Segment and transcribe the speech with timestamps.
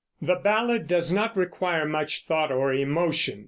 [0.19, 3.39] The ballad does not require much thought or emotion.